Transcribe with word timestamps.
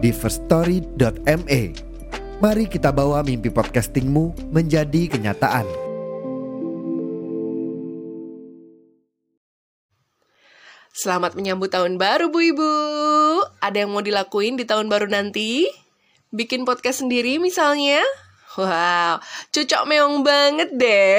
di 0.00 0.10
firststory.me. 0.10 1.62
Mari 2.40 2.64
kita 2.72 2.88
bawa 2.88 3.20
mimpi 3.20 3.52
podcastingmu 3.52 4.48
menjadi 4.48 5.12
kenyataan. 5.12 5.68
Selamat 10.90 11.36
menyambut 11.36 11.68
tahun 11.68 12.00
baru 12.00 12.32
Bu 12.32 12.40
Ibu. 12.40 12.72
Ada 13.60 13.84
yang 13.84 13.92
mau 13.92 14.00
dilakuin 14.00 14.56
di 14.56 14.64
tahun 14.64 14.88
baru 14.88 15.08
nanti? 15.08 15.68
Bikin 16.32 16.64
podcast 16.64 17.04
sendiri 17.04 17.36
misalnya? 17.36 18.00
Wow, 18.60 19.24
cocok 19.56 19.82
meong 19.88 20.20
banget 20.20 20.68
deh. 20.76 21.16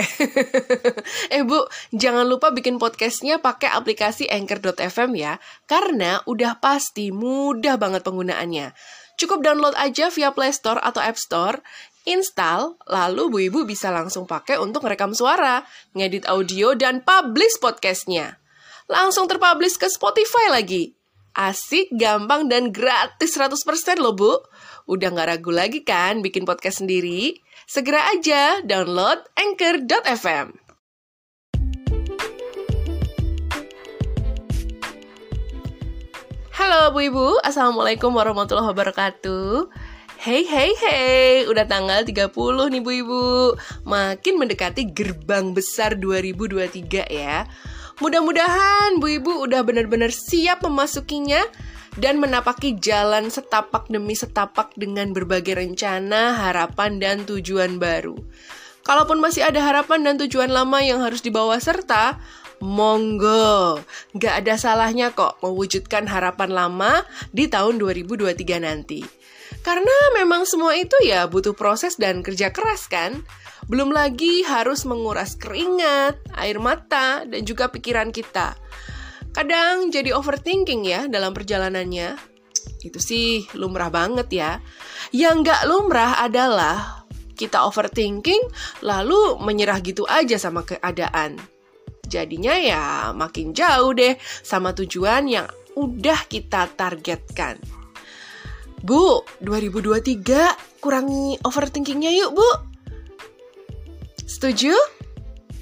eh 1.33 1.41
Bu, 1.41 1.65
jangan 1.89 2.29
lupa 2.29 2.53
bikin 2.53 2.77
podcastnya 2.77 3.41
pakai 3.41 3.73
aplikasi 3.73 4.29
Anchor.fm 4.29 5.11
ya, 5.17 5.41
karena 5.65 6.21
udah 6.29 6.61
pasti 6.61 7.09
mudah 7.09 7.81
banget 7.81 8.05
penggunaannya. 8.05 8.77
Cukup 9.17 9.41
download 9.41 9.73
aja 9.73 10.13
via 10.13 10.29
Play 10.37 10.53
Store 10.53 10.77
atau 10.77 11.01
App 11.01 11.17
Store, 11.17 11.65
install, 12.05 12.77
lalu 12.85 13.23
Bu 13.33 13.37
Ibu 13.49 13.59
bisa 13.65 13.89
langsung 13.89 14.29
pakai 14.29 14.61
untuk 14.61 14.85
merekam 14.85 15.17
suara, 15.17 15.65
ngedit 15.98 16.29
audio, 16.29 16.77
dan 16.77 17.01
publish 17.01 17.57
podcastnya. 17.57 18.37
Langsung 18.85 19.26
terpublish 19.26 19.81
ke 19.81 19.89
Spotify 19.89 20.53
lagi. 20.53 21.01
Asik, 21.32 21.87
gampang, 21.96 22.51
dan 22.51 22.76
gratis 22.76 23.40
100% 23.40 23.55
loh 24.04 24.12
Bu. 24.12 24.35
Udah 24.84 25.15
nggak 25.15 25.27
ragu 25.32 25.48
lagi 25.48 25.79
kan 25.88 26.20
bikin 26.20 26.43
podcast 26.43 26.84
sendiri? 26.84 27.40
Segera 27.63 28.04
aja 28.12 28.60
download 28.68 29.23
Anchor.fm. 29.40 30.51
Halo 36.51 36.91
Bu 36.91 36.99
Ibu, 36.99 37.40
Assalamualaikum 37.48 38.12
warahmatullahi 38.12 38.68
wabarakatuh. 38.76 39.71
Hey 40.20 40.43
hey 40.43 40.76
hey, 40.84 41.48
udah 41.48 41.63
tanggal 41.63 42.04
30 42.04 42.27
nih 42.76 42.82
Bu 42.84 42.91
Ibu. 43.07 43.23
Makin 43.88 44.35
mendekati 44.35 44.91
gerbang 44.91 45.55
besar 45.55 45.95
2023 45.95 47.07
ya. 47.07 47.48
Mudah-mudahan 48.02 48.98
Bu 48.98 49.21
Ibu 49.21 49.46
udah 49.46 49.62
benar-benar 49.62 50.10
siap 50.10 50.66
memasukinya 50.66 51.46
dan 52.02 52.18
menapaki 52.18 52.74
jalan 52.82 53.30
setapak 53.30 53.85
demi 53.94 54.18
setapak 54.18 54.74
dengan 54.74 55.13
berbagai 55.13 55.54
rencana, 55.54 56.34
harapan, 56.34 56.98
dan 56.98 57.29
tujuan 57.29 57.77
baru. 57.77 58.18
Kalaupun 58.82 59.22
masih 59.22 59.46
ada 59.46 59.62
harapan 59.62 60.02
dan 60.02 60.16
tujuan 60.18 60.49
lama 60.49 60.82
yang 60.82 60.98
harus 61.05 61.22
dibawa 61.22 61.62
serta, 61.62 62.18
monggo, 62.57 63.77
gak 64.18 64.41
ada 64.41 64.57
salahnya 64.57 65.13
kok 65.13 65.38
mewujudkan 65.46 66.09
harapan 66.09 66.50
lama 66.50 67.06
di 67.29 67.46
tahun 67.46 67.78
2023 67.78 68.66
nanti. 68.66 69.06
Karena 69.62 69.94
memang 70.18 70.50
semua 70.50 70.74
itu 70.74 70.97
ya 71.06 71.29
butuh 71.29 71.53
proses 71.53 72.02
dan 72.02 72.25
kerja 72.25 72.50
keras 72.50 72.90
kan? 72.90 73.22
Belum 73.72 73.95
lagi 73.95 74.44
harus 74.44 74.83
menguras 74.83 75.39
keringat, 75.39 76.19
air 76.35 76.59
mata, 76.59 77.23
dan 77.23 77.47
juga 77.47 77.71
pikiran 77.71 78.11
kita. 78.11 78.59
Kadang 79.31 79.87
jadi 79.87 80.11
overthinking 80.11 80.83
ya 80.83 81.07
dalam 81.07 81.31
perjalanannya. 81.31 82.19
Itu 82.83 82.99
sih 82.99 83.47
lumrah 83.55 83.87
banget 83.87 84.27
ya. 84.27 84.51
Yang 85.15 85.47
nggak 85.47 85.61
lumrah 85.71 86.19
adalah 86.19 87.07
kita 87.39 87.63
overthinking 87.63 88.43
lalu 88.83 89.39
menyerah 89.39 89.79
gitu 89.79 90.03
aja 90.03 90.35
sama 90.35 90.67
keadaan. 90.67 91.39
Jadinya 92.11 92.59
ya 92.59 93.15
makin 93.15 93.55
jauh 93.55 93.95
deh 93.95 94.19
sama 94.43 94.75
tujuan 94.75 95.31
yang 95.31 95.47
udah 95.79 96.27
kita 96.27 96.67
targetkan. 96.75 97.55
Bu, 98.83 99.23
2023 99.39 100.83
kurangi 100.83 101.39
overthinkingnya 101.39 102.11
yuk, 102.19 102.35
Bu. 102.35 102.70
Setuju? 104.31 104.71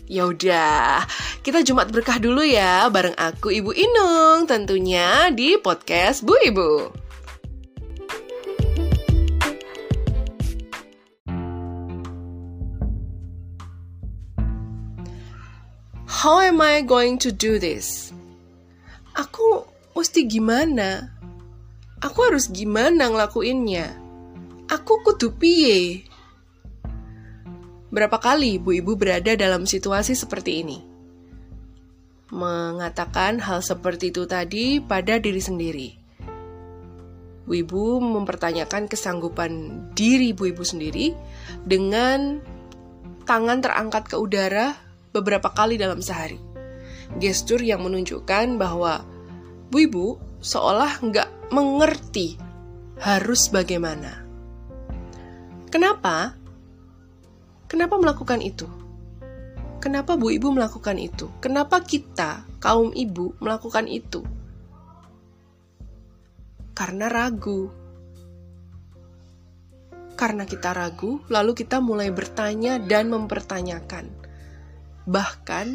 Ya 0.05 0.29
udah, 0.29 1.01
kita 1.41 1.65
Jumat 1.65 1.89
berkah 1.89 2.21
dulu 2.21 2.45
ya 2.45 2.85
bareng 2.93 3.17
aku 3.17 3.49
Ibu 3.49 3.73
Inung 3.73 4.45
tentunya 4.45 5.33
di 5.33 5.57
podcast 5.57 6.21
Bu 6.21 6.37
Ibu. 6.37 6.69
How 16.05 16.37
am 16.45 16.61
I 16.61 16.85
going 16.85 17.17
to 17.25 17.33
do 17.33 17.57
this? 17.57 18.13
Aku 19.17 19.65
mesti 19.97 20.29
gimana? 20.29 21.09
Aku 22.05 22.21
harus 22.21 22.53
gimana 22.53 23.09
ngelakuinnya? 23.09 23.97
Aku 24.69 25.01
kudu 25.01 25.33
piye? 25.41 26.08
Berapa 27.89 28.21
kali 28.21 28.61
Bu 28.61 28.77
Ibu 28.77 28.93
berada 29.01 29.33
dalam 29.33 29.65
situasi 29.65 30.13
seperti 30.13 30.61
ini? 30.61 30.77
Mengatakan 32.29 33.41
hal 33.41 33.65
seperti 33.65 34.13
itu 34.13 34.29
tadi 34.29 34.77
pada 34.77 35.17
diri 35.17 35.41
sendiri. 35.41 35.89
Bu 37.49 37.57
Ibu 37.65 37.97
mempertanyakan 37.97 38.85
kesanggupan 38.85 39.51
diri 39.97 40.37
Bu 40.37 40.53
Ibu 40.53 40.61
sendiri 40.61 41.17
dengan 41.65 42.37
tangan 43.25 43.65
terangkat 43.65 44.05
ke 44.05 44.21
udara 44.21 44.77
beberapa 45.09 45.49
kali 45.49 45.81
dalam 45.81 45.97
sehari. 45.97 46.37
Gestur 47.17 47.65
yang 47.65 47.81
menunjukkan 47.81 48.61
bahwa 48.61 49.01
Bu 49.73 49.89
Ibu 49.89 50.05
seolah 50.45 51.01
nggak 51.01 51.49
mengerti 51.49 52.37
harus 53.01 53.49
bagaimana. 53.49 54.21
Kenapa? 55.73 56.38
Kenapa 57.69 58.01
melakukan 58.01 58.41
itu? 58.41 58.65
Kenapa 59.77 60.17
Bu 60.17 60.33
Ibu 60.33 60.57
melakukan 60.57 60.97
itu? 60.97 61.29
Kenapa 61.37 61.85
kita, 61.85 62.41
kaum 62.57 62.89
ibu, 62.97 63.37
melakukan 63.37 63.85
itu? 63.85 64.25
Karena 66.73 67.05
ragu. 67.05 67.69
Karena 70.17 70.49
kita 70.49 70.73
ragu, 70.73 71.21
lalu 71.29 71.53
kita 71.53 71.77
mulai 71.77 72.09
bertanya 72.09 72.81
dan 72.81 73.13
mempertanyakan. 73.13 74.09
Bahkan 75.05 75.67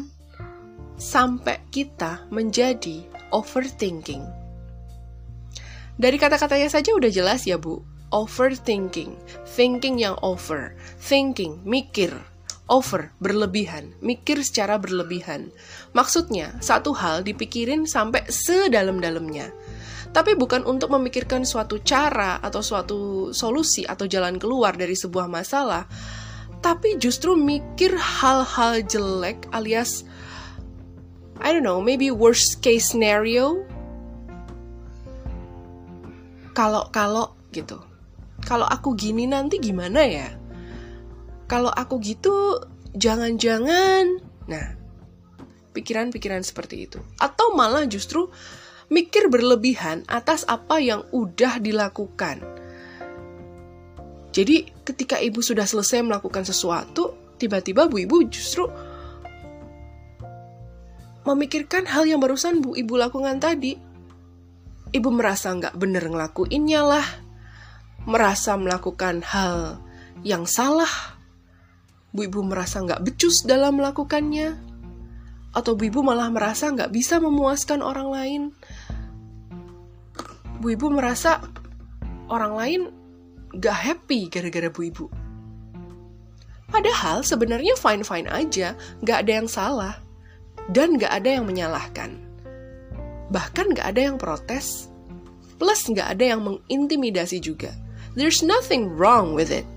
sampai 0.99 1.63
kita 1.71 2.27
menjadi 2.27 3.07
overthinking. 3.31 4.21
Dari 5.95 6.17
kata-katanya 6.19 6.67
saja 6.67 6.91
udah 6.91 7.07
jelas 7.07 7.47
ya, 7.47 7.55
Bu 7.55 7.94
overthinking, 8.13 9.15
thinking 9.45 9.97
yang 10.01 10.17
over, 10.21 10.73
thinking, 11.01 11.57
mikir, 11.65 12.13
over, 12.69 13.13
berlebihan, 13.21 13.93
mikir 14.01 14.41
secara 14.41 14.77
berlebihan. 14.81 15.53
Maksudnya, 15.93 16.57
satu 16.61 16.93
hal 16.97 17.21
dipikirin 17.25 17.85
sampai 17.85 18.25
sedalam-dalamnya. 18.29 19.53
Tapi 20.15 20.31
bukan 20.39 20.63
untuk 20.63 20.95
memikirkan 20.95 21.43
suatu 21.43 21.83
cara 21.83 22.39
atau 22.39 22.63
suatu 22.63 22.99
solusi 23.35 23.83
atau 23.83 24.07
jalan 24.07 24.39
keluar 24.39 24.73
dari 24.79 24.95
sebuah 24.95 25.27
masalah, 25.27 25.83
tapi 26.63 26.95
justru 26.95 27.35
mikir 27.35 27.93
hal-hal 27.99 28.81
jelek 28.87 29.45
alias 29.51 30.07
I 31.35 31.51
don't 31.51 31.67
know, 31.67 31.83
maybe 31.83 32.15
worst 32.15 32.63
case 32.63 32.95
scenario. 32.95 33.67
Kalau-kalau 36.55 37.35
gitu 37.51 37.94
kalau 38.45 38.69
aku 38.69 38.93
gini 38.93 39.25
nanti 39.25 39.57
gimana 39.57 40.05
ya? 40.05 40.29
Kalau 41.49 41.73
aku 41.73 41.97
gitu, 41.97 42.61
jangan-jangan. 42.93 44.21
Nah, 44.45 44.65
pikiran-pikiran 45.73 46.45
seperti 46.45 46.85
itu. 46.85 47.01
Atau 47.17 47.57
malah 47.57 47.89
justru 47.89 48.29
mikir 48.93 49.33
berlebihan 49.33 50.05
atas 50.05 50.45
apa 50.45 50.77
yang 50.77 51.09
udah 51.09 51.57
dilakukan. 51.57 52.45
Jadi, 54.29 54.69
ketika 54.85 55.17
ibu 55.17 55.41
sudah 55.41 55.65
selesai 55.65 56.05
melakukan 56.05 56.45
sesuatu, 56.45 57.35
tiba-tiba 57.41 57.89
bu 57.89 58.05
ibu 58.05 58.29
justru 58.29 58.69
memikirkan 61.25 61.89
hal 61.89 62.05
yang 62.05 62.21
barusan 62.21 62.61
bu 62.61 62.77
ibu 62.77 62.93
lakukan 62.93 63.41
tadi. 63.41 63.73
Ibu 64.93 65.09
merasa 65.11 65.49
nggak 65.51 65.75
bener 65.75 66.05
ngelakuinnya 66.07 66.81
lah, 66.85 67.07
merasa 68.05 68.53
melakukan 68.57 69.25
hal 69.25 69.81
yang 70.21 70.45
salah, 70.45 70.89
Bu 72.13 72.29
Ibu 72.29 72.45
merasa 72.47 72.79
nggak 72.81 73.01
becus 73.03 73.43
dalam 73.43 73.81
melakukannya, 73.81 74.55
atau 75.51 75.73
Bu 75.73 75.89
Ibu 75.89 76.05
malah 76.05 76.29
merasa 76.29 76.69
nggak 76.71 76.93
bisa 76.93 77.17
memuaskan 77.17 77.81
orang 77.81 78.09
lain, 78.13 78.41
Bu 80.61 80.73
Ibu 80.73 80.93
merasa 80.93 81.41
orang 82.31 82.53
lain 82.55 82.81
nggak 83.53 83.77
happy 83.77 84.31
gara-gara 84.31 84.69
Bu 84.71 84.81
Ibu. 84.89 85.05
Padahal 86.65 87.21
sebenarnya 87.21 87.77
fine-fine 87.77 88.27
aja, 88.27 88.73
nggak 89.05 89.17
ada 89.25 89.31
yang 89.31 89.49
salah, 89.49 89.95
dan 90.73 90.97
nggak 90.97 91.13
ada 91.13 91.29
yang 91.39 91.45
menyalahkan. 91.45 92.17
Bahkan 93.29 93.65
nggak 93.77 93.87
ada 93.95 94.01
yang 94.11 94.17
protes, 94.17 94.89
plus 95.61 95.81
nggak 95.87 96.17
ada 96.17 96.35
yang 96.35 96.41
mengintimidasi 96.43 97.37
juga. 97.39 97.84
There's 98.15 98.39
nothing 98.39 98.95
wrong 98.95 99.35
with 99.35 99.51
it. 99.51 99.67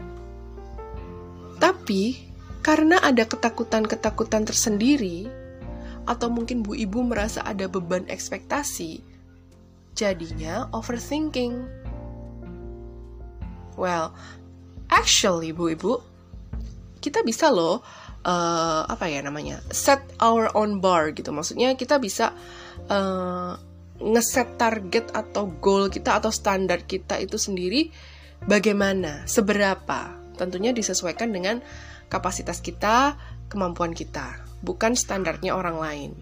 Tapi, 1.58 2.14
karena 2.62 3.02
ada 3.02 3.26
ketakutan-ketakutan 3.26 4.46
tersendiri, 4.46 5.26
atau 6.06 6.31
mungkin 6.31 6.62
Bu 6.62 6.79
Ibu 6.79 7.02
merasa 7.02 7.43
ada 7.43 7.67
beban 7.67 8.06
ekspektasi, 8.06 9.02
jadinya 9.99 10.70
overthinking. 10.70 11.67
Well, 13.75 14.14
actually 14.87 15.50
Bu 15.50 15.75
Ibu, 15.75 15.93
kita 17.02 17.26
bisa 17.26 17.50
loh 17.50 17.82
uh, 18.23 18.82
apa 18.87 19.11
ya 19.11 19.19
namanya 19.23 19.58
set 19.75 20.00
our 20.23 20.46
own 20.55 20.79
bar 20.79 21.11
gitu. 21.11 21.35
Maksudnya 21.35 21.75
kita 21.75 21.99
bisa 21.99 22.31
uh, 22.87 23.58
ngeset 23.99 24.55
target 24.55 25.11
atau 25.11 25.50
goal 25.58 25.90
kita 25.90 26.23
atau 26.23 26.31
standar 26.31 26.87
kita 26.87 27.19
itu 27.19 27.35
sendiri 27.35 27.90
bagaimana, 28.46 29.26
seberapa. 29.26 30.14
Tentunya 30.38 30.70
disesuaikan 30.70 31.35
dengan 31.35 31.58
kapasitas 32.06 32.62
kita, 32.62 33.19
kemampuan 33.50 33.96
kita, 33.96 34.38
bukan 34.62 34.94
standarnya 34.94 35.56
orang 35.56 35.76
lain. 35.81 36.12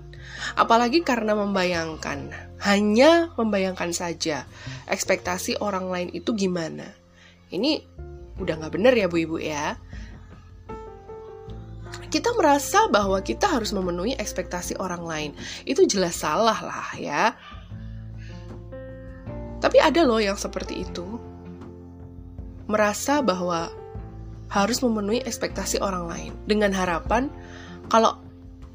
Apalagi 0.57 1.05
karena 1.05 1.37
membayangkan, 1.37 2.33
hanya 2.65 3.31
membayangkan 3.37 3.93
saja 3.95 4.49
ekspektasi 4.91 5.61
orang 5.61 5.87
lain 5.91 6.09
itu 6.15 6.35
gimana. 6.35 6.87
Ini 7.53 7.83
udah 8.41 8.55
nggak 8.59 8.75
bener 8.75 8.95
ya 8.97 9.07
Bu 9.07 9.23
Ibu 9.23 9.37
ya. 9.41 9.79
Kita 12.07 12.35
merasa 12.35 12.87
bahwa 12.91 13.19
kita 13.23 13.51
harus 13.51 13.71
memenuhi 13.75 14.15
ekspektasi 14.19 14.79
orang 14.79 15.03
lain. 15.05 15.31
Itu 15.67 15.87
jelas 15.87 16.19
salah 16.23 16.59
lah 16.59 16.89
ya. 16.99 17.35
Tapi 19.63 19.79
ada 19.81 20.05
loh 20.07 20.21
yang 20.21 20.39
seperti 20.39 20.87
itu. 20.87 21.26
Merasa 22.67 23.23
bahwa 23.23 23.71
harus 24.51 24.79
memenuhi 24.83 25.23
ekspektasi 25.23 25.83
orang 25.83 26.07
lain 26.07 26.33
dengan 26.47 26.71
harapan 26.71 27.31
kalau 27.91 28.19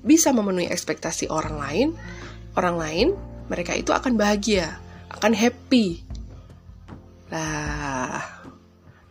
bisa 0.01 0.33
memenuhi 0.33 0.67
ekspektasi 0.67 1.29
orang 1.29 1.55
lain, 1.59 1.87
orang 2.57 2.75
lain 2.79 3.07
mereka 3.51 3.75
itu 3.75 3.91
akan 3.91 4.15
bahagia, 4.15 4.79
akan 5.11 5.35
happy. 5.35 6.01
Lah, 7.31 8.23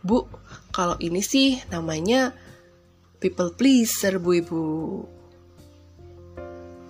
Bu, 0.01 0.25
kalau 0.73 0.97
ini 0.97 1.21
sih 1.21 1.61
namanya 1.69 2.33
people 3.21 3.53
pleaser, 3.53 4.17
Bu 4.17 4.41
Ibu. 4.41 4.65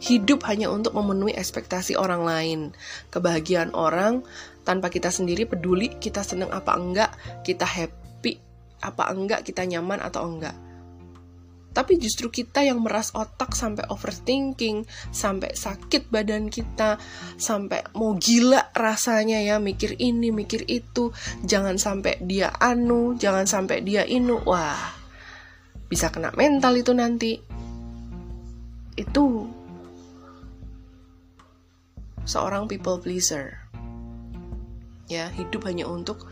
Hidup 0.01 0.41
hanya 0.49 0.73
untuk 0.73 0.97
memenuhi 0.97 1.37
ekspektasi 1.37 1.93
orang 1.93 2.25
lain, 2.25 2.59
kebahagiaan 3.13 3.75
orang 3.77 4.25
tanpa 4.61 4.93
kita 4.93 5.09
sendiri 5.09 5.49
peduli 5.49 5.97
kita 5.97 6.21
senang 6.21 6.53
apa 6.53 6.77
enggak, 6.77 7.11
kita 7.41 7.65
happy 7.65 8.37
apa 8.81 9.03
enggak, 9.13 9.45
kita 9.45 9.65
nyaman 9.65 10.01
atau 10.01 10.25
enggak 10.25 10.55
tapi 11.71 11.95
justru 11.95 12.27
kita 12.27 12.67
yang 12.67 12.83
meras 12.83 13.15
otak 13.15 13.55
sampai 13.55 13.87
overthinking, 13.87 14.83
sampai 15.15 15.55
sakit 15.55 16.11
badan 16.11 16.51
kita, 16.51 16.99
sampai 17.39 17.87
mau 17.95 18.19
gila 18.19 18.75
rasanya 18.75 19.39
ya 19.39 19.55
mikir 19.55 19.95
ini, 19.95 20.35
mikir 20.35 20.67
itu. 20.67 21.15
Jangan 21.47 21.79
sampai 21.79 22.19
dia 22.27 22.51
anu, 22.59 23.15
jangan 23.15 23.47
sampai 23.47 23.87
dia 23.87 24.03
inu. 24.03 24.43
Wah, 24.43 24.83
bisa 25.87 26.11
kena 26.11 26.35
mental 26.35 26.75
itu 26.75 26.91
nanti. 26.91 27.39
Itu 28.99 29.47
seorang 32.27 32.67
people 32.67 32.99
pleaser. 32.99 33.60
Ya, 35.11 35.27
hidup 35.27 35.67
hanya 35.67 35.91
untuk 35.91 36.31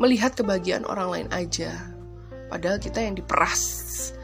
melihat 0.00 0.32
kebahagiaan 0.32 0.88
orang 0.88 1.08
lain 1.12 1.28
aja. 1.28 1.92
Padahal 2.48 2.80
kita 2.80 3.04
yang 3.04 3.12
diperas 3.12 4.16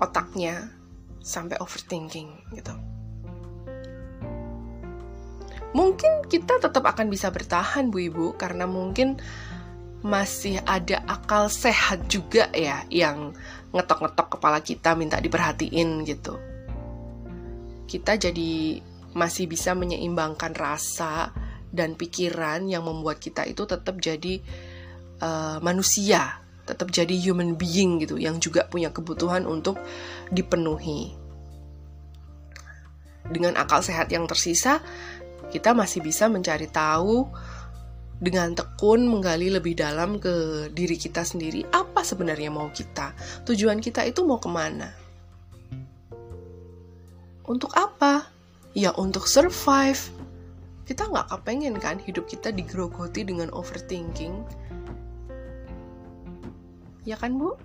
otaknya 0.00 0.72
sampai 1.20 1.60
overthinking 1.60 2.56
gitu. 2.56 2.72
Mungkin 5.76 6.24
kita 6.28 6.56
tetap 6.60 6.84
akan 6.84 7.12
bisa 7.12 7.28
bertahan 7.28 7.92
Bu 7.92 8.08
Ibu 8.08 8.26
karena 8.40 8.64
mungkin 8.64 9.20
masih 10.00 10.64
ada 10.64 11.04
akal 11.04 11.52
sehat 11.52 12.08
juga 12.08 12.48
ya 12.56 12.82
yang 12.88 13.36
ngetok-ngetok 13.76 14.36
kepala 14.36 14.58
kita 14.64 14.96
minta 14.96 15.20
diperhatiin 15.20 16.04
gitu. 16.08 16.36
Kita 17.88 18.16
jadi 18.16 18.80
masih 19.12 19.48
bisa 19.48 19.76
menyeimbangkan 19.76 20.52
rasa 20.56 21.32
dan 21.72 21.96
pikiran 21.96 22.68
yang 22.68 22.84
membuat 22.84 23.18
kita 23.18 23.48
itu 23.48 23.64
tetap 23.64 23.96
jadi 23.98 24.38
uh, 25.24 25.58
manusia 25.64 26.42
tetap 26.62 26.94
jadi 26.94 27.14
human 27.18 27.58
being 27.58 27.98
gitu 27.98 28.14
yang 28.18 28.38
juga 28.38 28.70
punya 28.70 28.94
kebutuhan 28.94 29.50
untuk 29.50 29.82
dipenuhi. 30.30 31.10
Dengan 33.26 33.58
akal 33.58 33.82
sehat 33.82 34.10
yang 34.14 34.26
tersisa, 34.30 34.78
kita 35.50 35.74
masih 35.74 36.02
bisa 36.02 36.30
mencari 36.30 36.70
tahu 36.70 37.26
dengan 38.22 38.54
tekun 38.54 39.10
menggali 39.10 39.50
lebih 39.50 39.74
dalam 39.74 40.22
ke 40.22 40.68
diri 40.70 40.94
kita 40.94 41.26
sendiri 41.26 41.66
apa 41.74 42.06
sebenarnya 42.06 42.54
mau 42.54 42.70
kita 42.70 43.10
tujuan 43.50 43.82
kita 43.82 44.06
itu 44.06 44.22
mau 44.22 44.38
ke 44.38 44.46
mana. 44.46 44.94
Untuk 47.42 47.74
apa? 47.74 48.30
Ya 48.72 48.94
untuk 48.94 49.26
survive 49.26 49.98
kita 50.92 51.08
nggak 51.08 51.32
kepengen 51.32 51.80
kan 51.80 51.96
hidup 51.96 52.28
kita 52.28 52.52
digerogoti 52.52 53.24
dengan 53.24 53.48
overthinking 53.56 54.44
Ya 57.02 57.18
kan, 57.18 57.34
Bu? 57.34 57.58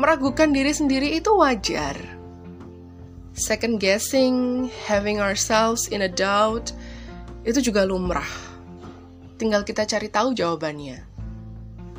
Meragukan 0.00 0.52
diri 0.52 0.72
sendiri 0.72 1.12
itu 1.12 1.28
wajar. 1.36 1.96
Second 3.36 3.76
guessing, 3.76 4.68
having 4.88 5.20
ourselves 5.20 5.92
in 5.92 6.00
a 6.00 6.08
doubt, 6.08 6.72
itu 7.44 7.60
juga 7.60 7.84
lumrah. 7.84 8.28
Tinggal 9.36 9.60
kita 9.68 9.84
cari 9.84 10.08
tahu 10.08 10.32
jawabannya. 10.32 11.04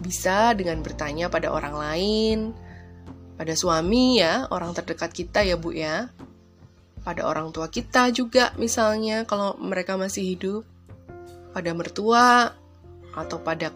Bisa 0.02 0.58
dengan 0.58 0.82
bertanya 0.82 1.30
pada 1.30 1.54
orang 1.54 1.78
lain, 1.78 2.38
pada 3.38 3.54
suami 3.54 4.18
ya, 4.18 4.50
orang 4.50 4.74
terdekat 4.74 5.14
kita 5.14 5.46
ya 5.46 5.62
Bu 5.62 5.78
ya. 5.78 6.10
Pada 7.08 7.24
orang 7.24 7.56
tua 7.56 7.72
kita 7.72 8.12
juga 8.12 8.52
misalnya 8.60 9.24
kalau 9.24 9.56
mereka 9.56 9.96
masih 9.96 10.36
hidup. 10.36 10.68
Pada 11.56 11.72
mertua 11.72 12.52
atau 13.16 13.40
pada 13.40 13.72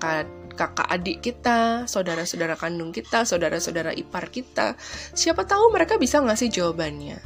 kakak 0.52 0.86
adik 0.92 1.24
kita, 1.24 1.88
saudara-saudara 1.88 2.60
kandung 2.60 2.92
kita, 2.92 3.24
saudara-saudara 3.24 3.96
ipar 3.96 4.28
kita. 4.28 4.76
Siapa 5.16 5.48
tahu 5.48 5.72
mereka 5.72 5.96
bisa 5.96 6.20
ngasih 6.20 6.52
jawabannya. 6.52 7.24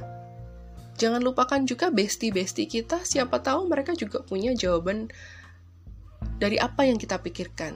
Jangan 0.96 1.26
lupakan 1.26 1.66
juga 1.66 1.90
bestie-bestie 1.90 2.70
kita, 2.70 3.02
siapa 3.04 3.42
tahu 3.42 3.68
mereka 3.68 3.98
juga 3.98 4.22
punya 4.22 4.56
jawaban 4.56 5.10
dari 6.40 6.56
apa 6.56 6.88
yang 6.88 6.96
kita 6.96 7.20
pikirkan. 7.20 7.76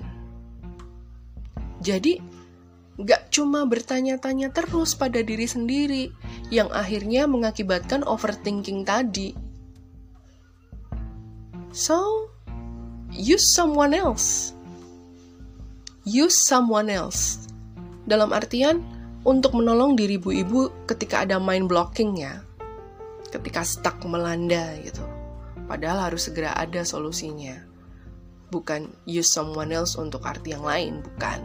Jadi, 1.83 2.21
gak 2.95 3.27
cuma 3.27 3.67
bertanya-tanya 3.67 4.55
terus 4.55 4.95
pada 4.95 5.19
diri 5.19 5.47
sendiri, 5.47 6.15
yang 6.49 6.69
akhirnya 6.73 7.29
mengakibatkan 7.29 8.01
overthinking 8.05 8.85
tadi. 8.85 9.37
So, 11.69 12.29
use 13.13 13.53
someone 13.53 13.93
else 13.93 14.57
use 16.09 16.41
someone 16.41 16.89
else. 16.89 17.45
Dalam 18.09 18.33
artian, 18.33 18.81
untuk 19.21 19.53
menolong 19.53 19.93
diri 19.93 20.17
ibu-ibu 20.17 20.89
ketika 20.89 21.21
ada 21.21 21.37
mind 21.37 21.69
blocking 21.69 22.17
ya. 22.17 22.41
Ketika 23.29 23.61
stuck 23.61 24.01
melanda 24.09 24.73
gitu. 24.81 25.05
Padahal 25.69 26.09
harus 26.09 26.25
segera 26.25 26.57
ada 26.57 26.81
solusinya. 26.81 27.61
Bukan 28.49 28.89
use 29.05 29.29
someone 29.29 29.69
else 29.69 29.93
untuk 29.93 30.25
arti 30.25 30.57
yang 30.57 30.65
lain, 30.65 31.05
bukan. 31.05 31.39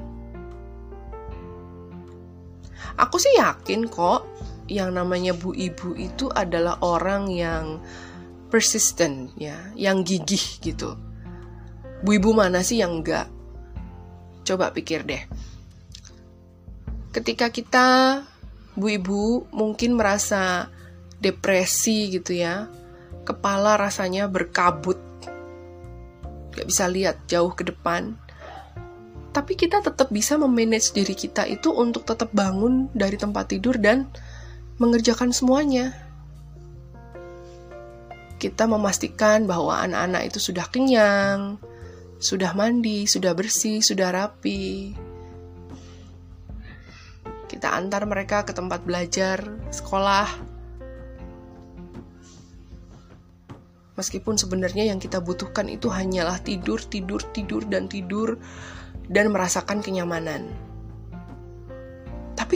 Aku 2.97 3.21
sih 3.21 3.37
yakin 3.37 3.91
kok 3.91 4.25
yang 4.71 4.97
namanya 4.97 5.37
bu 5.37 5.53
ibu 5.53 5.93
itu 5.97 6.29
adalah 6.33 6.81
orang 6.81 7.29
yang 7.29 7.81
persistent 8.49 9.35
ya, 9.37 9.57
yang 9.75 10.07
gigih 10.07 10.63
gitu 10.63 10.95
Bu 12.05 12.21
ibu 12.21 12.37
mana 12.37 12.61
sih 12.61 12.85
yang 12.85 13.01
enggak? 13.01 13.33
Coba 14.45 14.77
pikir 14.77 15.09
deh. 15.09 15.25
Ketika 17.17 17.49
kita 17.49 18.21
bu 18.77 18.87
ibu 18.93 19.49
mungkin 19.49 19.97
merasa 19.97 20.69
depresi 21.17 22.13
gitu 22.13 22.37
ya, 22.37 22.69
kepala 23.25 23.81
rasanya 23.81 24.29
berkabut, 24.29 25.01
gak 26.53 26.69
bisa 26.69 26.85
lihat 26.93 27.25
jauh 27.25 27.57
ke 27.57 27.65
depan. 27.65 28.21
Tapi 29.33 29.57
kita 29.57 29.81
tetap 29.81 30.13
bisa 30.13 30.37
memanage 30.37 30.93
diri 30.93 31.17
kita 31.17 31.49
itu 31.49 31.73
untuk 31.73 32.05
tetap 32.05 32.29
bangun 32.37 32.93
dari 32.93 33.17
tempat 33.17 33.49
tidur 33.49 33.81
dan 33.81 34.13
mengerjakan 34.79 35.31
semuanya. 35.31 35.95
Kita 38.39 38.69
memastikan 38.69 39.49
bahwa 39.49 39.81
anak-anak 39.81 40.29
itu 40.29 40.39
sudah 40.43 40.69
kenyang, 40.69 41.57
sudah 42.21 42.53
mandi, 42.53 43.09
sudah 43.09 43.33
bersih, 43.33 43.81
sudah 43.81 44.13
rapi. 44.13 44.93
Kita 47.49 47.73
antar 47.73 48.05
mereka 48.05 48.43
ke 48.43 48.53
tempat 48.53 48.85
belajar, 48.85 49.41
sekolah, 49.73 50.55
Meskipun 53.95 54.35
sebenarnya 54.35 54.91
yang 54.91 54.99
kita 54.99 55.23
butuhkan 55.23 55.71
itu 55.71 55.87
hanyalah 55.87 56.43
tidur, 56.43 56.83
tidur, 56.83 57.23
tidur, 57.31 57.63
dan 57.63 57.87
tidur, 57.87 58.43
dan 59.07 59.31
merasakan 59.31 59.79
kenyamanan. 59.79 60.51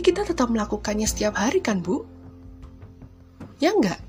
Kita 0.09 0.25
tetap 0.25 0.49
melakukannya 0.49 1.05
setiap 1.05 1.37
hari 1.37 1.61
kan, 1.61 1.85
Bu? 1.85 2.01
Ya 3.61 3.77
enggak? 3.77 4.01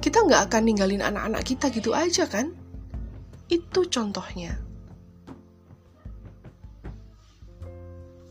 Kita 0.00 0.24
nggak 0.24 0.48
akan 0.48 0.62
ninggalin 0.64 1.04
anak-anak 1.04 1.44
kita 1.44 1.68
gitu 1.68 1.92
aja 1.92 2.24
kan? 2.24 2.56
Itu 3.52 3.84
contohnya. 3.92 4.56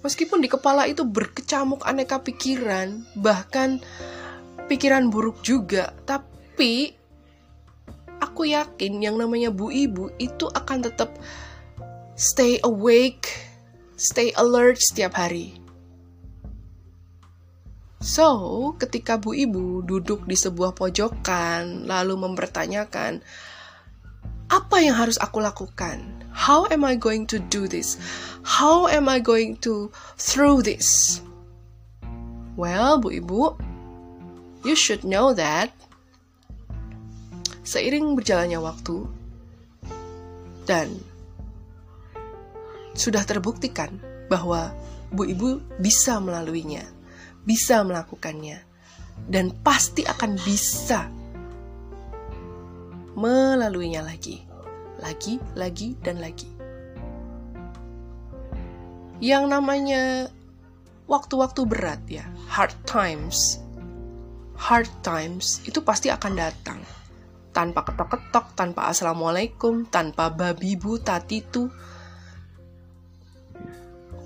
Meskipun 0.01 0.41
di 0.41 0.49
kepala 0.49 0.89
itu 0.89 1.05
berkecamuk 1.05 1.85
aneka 1.85 2.17
pikiran, 2.17 3.05
bahkan 3.21 3.77
pikiran 4.65 5.13
buruk 5.13 5.45
juga, 5.45 5.93
tapi 6.09 6.97
aku 8.25 8.49
yakin 8.49 9.05
yang 9.05 9.21
namanya 9.21 9.53
bu 9.53 9.69
ibu 9.69 10.09
itu 10.17 10.49
akan 10.49 10.81
tetap 10.81 11.13
stay 12.17 12.57
awake, 12.65 13.29
stay 14.01 14.33
alert 14.33 14.81
setiap 14.81 15.13
hari. 15.13 15.64
So, 18.05 18.29
ketika 18.77 19.17
bu 19.17 19.33
ibu 19.33 19.81
duduk 19.81 20.29
di 20.29 20.37
sebuah 20.37 20.77
pojokan 20.77 21.89
lalu 21.89 22.13
mempertanyakan, 22.21 23.25
apa 24.45 24.77
yang 24.77 24.93
harus 24.93 25.17
aku 25.17 25.41
lakukan? 25.41 26.05
How 26.29 26.69
am 26.69 26.85
I 26.85 26.93
going 26.93 27.25
to 27.33 27.41
do 27.49 27.65
this? 27.65 27.97
How 28.45 28.85
am 28.85 29.09
I 29.09 29.17
going 29.17 29.57
to 29.65 29.89
through 30.21 30.61
this? 30.61 31.17
Well, 32.53 33.01
bu 33.01 33.09
ibu, 33.09 33.57
you 34.61 34.77
should 34.77 35.01
know 35.01 35.33
that 35.33 35.73
Seiring 37.65 38.13
berjalannya 38.13 38.61
waktu, 38.61 39.09
dan 40.69 40.93
sudah 42.93 43.25
terbuktikan 43.25 43.97
bahwa 44.29 44.69
Bu 45.09 45.25
Ibu 45.25 45.81
bisa 45.81 46.21
melaluinya, 46.21 46.85
bisa 47.45 47.85
melakukannya, 47.85 48.59
dan 49.29 49.53
pasti 49.63 50.03
akan 50.03 50.35
bisa 50.41 51.07
melaluinya 53.15 54.03
lagi, 54.03 54.43
lagi, 54.99 55.39
lagi, 55.55 55.95
dan 56.03 56.19
lagi. 56.19 56.51
Yang 59.23 59.45
namanya 59.47 60.03
waktu-waktu 61.07 61.61
berat 61.63 62.01
ya, 62.11 62.27
hard 62.51 62.75
times, 62.83 63.63
hard 64.59 64.89
times 65.05 65.63
itu 65.63 65.79
pasti 65.79 66.11
akan 66.11 66.33
datang 66.35 66.81
tanpa 67.55 67.87
ketok-ketok, 67.87 68.51
tanpa 68.59 68.91
assalamualaikum, 68.91 69.87
tanpa 69.87 70.27
babi 70.27 70.75
bu 70.75 70.99
tatitu, 70.99 71.71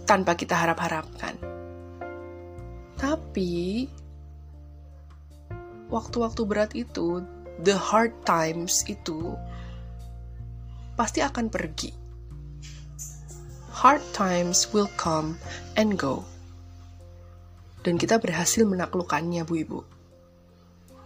tanpa 0.09 0.33
kita 0.33 0.57
harap-harapkan. 0.57 1.37
Tapi 2.99 3.87
waktu-waktu 5.87 6.41
berat 6.43 6.71
itu, 6.75 7.23
the 7.63 7.73
hard 7.73 8.11
times 8.27 8.83
itu 8.91 9.33
pasti 10.99 11.23
akan 11.23 11.47
pergi. 11.47 11.95
Hard 13.71 14.03
times 14.11 14.67
will 14.75 14.91
come 14.99 15.39
and 15.79 15.95
go. 15.95 16.27
Dan 17.79 17.95
kita 17.95 18.19
berhasil 18.19 18.67
menaklukkannya, 18.67 19.47
Bu 19.47 19.55
Ibu. 19.63 19.79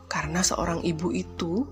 Karena 0.09 0.41
seorang 0.41 0.81
ibu 0.81 1.13
itu 1.13 1.65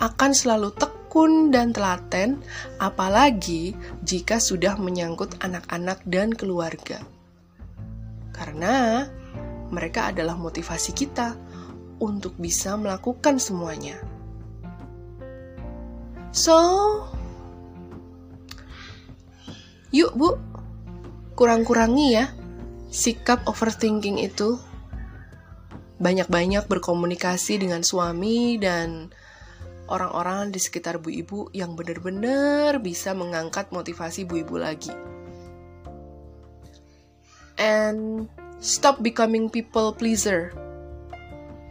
akan 0.00 0.32
selalu 0.32 0.72
tekun 0.76 1.52
dan 1.52 1.72
telaten, 1.72 2.40
apalagi 2.76 3.72
jika 4.04 4.36
sudah 4.36 4.76
menyangkut 4.76 5.36
anak-anak 5.40 6.04
dan 6.04 6.32
keluarga. 6.32 7.00
Karena 8.36 9.08
mereka 9.70 10.14
adalah 10.14 10.38
motivasi 10.38 10.94
kita 10.94 11.34
untuk 11.98 12.36
bisa 12.36 12.76
melakukan 12.76 13.40
semuanya. 13.40 13.96
So, 16.36 16.56
yuk 19.88 20.12
Bu, 20.12 20.36
kurang-kurangi 21.32 22.06
ya 22.12 22.28
sikap 22.92 23.48
overthinking 23.48 24.20
itu. 24.20 24.60
Banyak-banyak 25.96 26.68
berkomunikasi 26.68 27.64
dengan 27.64 27.80
suami 27.80 28.60
dan 28.60 29.08
orang-orang 29.88 30.52
di 30.52 30.60
sekitar 30.60 31.00
Bu 31.00 31.08
Ibu 31.08 31.56
yang 31.56 31.72
benar-benar 31.72 32.84
bisa 32.84 33.16
mengangkat 33.16 33.72
motivasi 33.72 34.28
Bu 34.28 34.44
Ibu 34.44 34.56
lagi. 34.60 34.92
And 37.56 38.28
stop 38.60 39.02
becoming 39.02 39.50
people 39.50 39.92
pleaser 39.92 40.52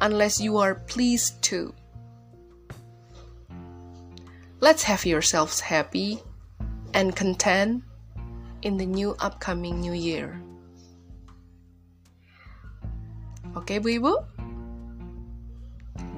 unless 0.02 0.40
you 0.40 0.58
are 0.58 0.76
pleased 0.76 1.42
to. 1.44 1.74
Let's 4.60 4.84
have 4.84 5.06
yourselves 5.06 5.60
happy 5.60 6.20
and 6.94 7.16
content 7.16 7.84
in 8.64 8.78
the 8.78 8.86
new 8.86 9.16
upcoming 9.20 9.80
new 9.80 9.94
year. 9.94 10.42
Okay, 13.56 13.80
Bu 13.80 13.90
Ibu? 14.02 14.14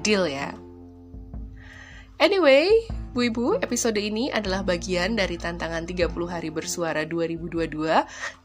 Deal 0.02 0.26
ya. 0.26 0.52
Anyway, 2.18 2.66
Bu 3.18 3.26
Ibu, 3.26 3.58
episode 3.66 3.98
ini 3.98 4.30
adalah 4.30 4.62
bagian 4.62 5.18
dari 5.18 5.34
tantangan 5.34 5.82
30 5.82 6.06
hari 6.30 6.54
bersuara 6.54 7.02
2022 7.02 7.66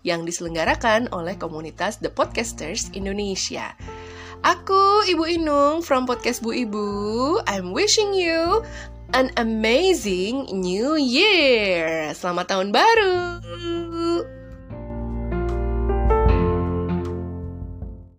yang 0.02 0.26
diselenggarakan 0.26 1.14
oleh 1.14 1.38
komunitas 1.38 2.02
The 2.02 2.10
Podcasters 2.10 2.90
Indonesia. 2.98 3.78
Aku 4.42 5.06
Ibu 5.06 5.30
Inung 5.30 5.86
from 5.86 6.10
Podcast 6.10 6.42
Bu 6.42 6.58
Ibu. 6.58 6.90
I'm 7.46 7.70
wishing 7.70 8.18
you 8.18 8.66
an 9.14 9.30
amazing 9.38 10.50
new 10.50 10.98
year. 10.98 12.10
Selamat 12.18 12.50
tahun 12.58 12.74
baru. 12.74 13.46